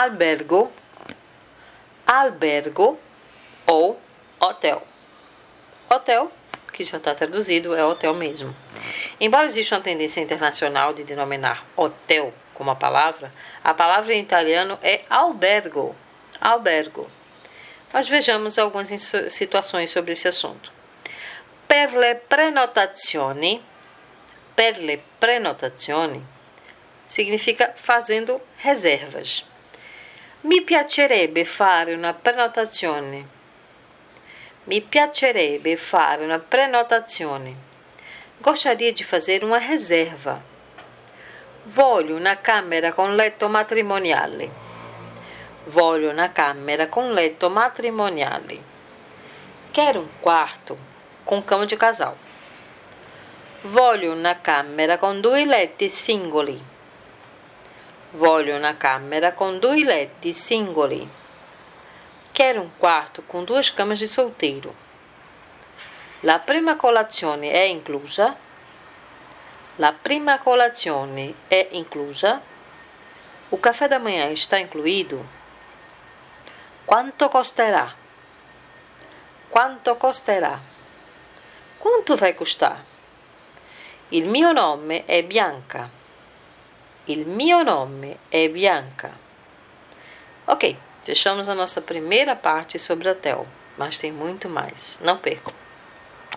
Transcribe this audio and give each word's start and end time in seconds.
albergo, 0.00 0.72
albergo 2.06 2.98
ou 3.66 4.00
hotel. 4.40 4.82
Hotel, 5.90 6.32
que 6.72 6.84
já 6.84 6.96
está 6.96 7.14
traduzido, 7.14 7.74
é 7.74 7.84
hotel 7.84 8.14
mesmo. 8.14 8.56
Embora 9.20 9.44
exista 9.44 9.76
uma 9.76 9.82
tendência 9.82 10.22
internacional 10.22 10.94
de 10.94 11.04
denominar 11.04 11.66
hotel 11.76 12.32
como 12.54 12.70
a 12.70 12.76
palavra, 12.76 13.30
a 13.62 13.74
palavra 13.74 14.14
em 14.14 14.22
italiano 14.22 14.78
é 14.82 15.02
albergo. 15.10 15.94
Albergo. 16.40 17.10
Mas 17.92 18.08
vejamos 18.08 18.58
algumas 18.58 18.88
situações 19.28 19.90
sobre 19.90 20.12
esse 20.12 20.28
assunto. 20.28 20.72
Per 21.68 21.92
le 21.92 22.14
prenotazioni, 22.14 23.62
per 24.56 24.78
le 24.78 25.02
prenotazioni, 25.18 26.24
significa 27.06 27.74
fazendo 27.76 28.40
reservas. 28.62 29.44
Mi 30.42 30.62
piacerebbe 30.62 31.44
fare 31.44 31.92
una 31.92 32.14
prenotazione. 32.14 33.26
Mi 34.64 34.80
piacerebbe 34.80 35.76
fare 35.76 36.24
una 36.24 36.38
prenotazione. 36.38 37.54
Gostaria 38.38 38.90
di 38.90 39.02
fazer 39.02 39.44
uma 39.44 39.58
reserva. 39.58 40.40
Voglio 41.64 42.16
una 42.16 42.40
camera 42.40 42.94
con 42.94 43.16
letto 43.16 43.50
matrimoniale. 43.50 44.48
Voglio 45.64 46.08
una 46.08 46.32
camera 46.32 46.88
con 46.88 47.12
letto 47.12 47.50
matrimoniale. 47.50 48.58
Quero 49.72 50.00
um 50.00 50.08
quarto 50.20 50.78
com 51.22 51.44
cama 51.44 51.66
de 51.66 51.76
casal. 51.76 52.16
Voglio 53.64 54.10
una 54.14 54.40
camera 54.40 54.96
con 54.96 55.20
due 55.20 55.44
letti 55.44 55.90
singoli. 55.90 56.78
Voglio 58.14 58.56
una 58.56 58.76
camera 58.76 59.34
con 59.34 59.60
due 59.60 59.84
letti 59.84 60.32
singoli. 60.32 61.08
Quero 62.32 62.62
um 62.62 62.70
quarto 62.76 63.22
com 63.22 63.44
duas 63.44 63.70
camas 63.70 64.00
de 64.00 64.08
solteiro. 64.08 64.74
La 66.22 66.40
prima 66.40 66.74
colazione 66.74 67.52
è 67.52 67.62
inclusa? 67.62 68.36
La 69.76 69.92
prima 69.92 70.40
colazione 70.40 71.34
è 71.46 71.68
inclusa? 71.70 72.42
O 73.50 73.58
café 73.58 73.86
da 73.86 74.00
manhã 74.00 74.28
está 74.32 74.58
incluído? 74.58 75.24
Quanto 76.84 77.28
costerá? 77.28 77.94
Quanto 79.50 79.96
costerá? 79.96 80.58
Quanto 81.78 82.16
vai 82.16 82.34
custar? 82.34 82.82
Il 84.08 84.26
mio 84.26 84.50
nome 84.50 85.04
è 85.04 85.22
Bianca. 85.22 85.98
Il 87.10 87.26
mio 87.26 87.64
nome 87.64 88.16
é 88.30 88.46
Bianca. 88.46 89.10
Ok, 90.46 90.76
fechamos 91.04 91.48
a 91.48 91.56
nossa 91.56 91.80
primeira 91.80 92.36
parte 92.36 92.78
sobre 92.78 93.08
hotel, 93.08 93.48
mas 93.76 93.98
tem 93.98 94.12
muito 94.12 94.48
mais. 94.48 94.96
Não 95.02 95.18
percam. 95.18 95.59